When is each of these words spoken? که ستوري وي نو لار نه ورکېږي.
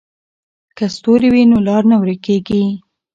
که 0.77 0.85
ستوري 0.95 1.29
وي 1.33 1.43
نو 1.51 1.57
لار 1.67 1.83
نه 1.91 1.95
ورکېږي. 2.01 2.61